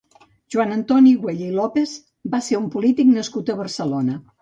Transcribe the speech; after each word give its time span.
Joan 0.55 0.73
Antoni 0.75 1.11
Güell 1.27 1.45
i 1.49 1.51
López 1.61 1.95
va 2.35 2.43
ser 2.49 2.61
un 2.65 2.69
polític 2.79 3.15
nascut 3.15 3.57
a 3.57 3.63
Barcelona. 3.65 4.23